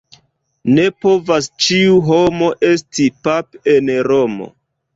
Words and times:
Ne 0.77 0.85
povas 1.05 1.49
ĉiu 1.67 2.01
homo 2.09 2.49
esti 2.73 3.09
pap' 3.29 3.73
en 3.77 3.95
Romo. 4.13 4.53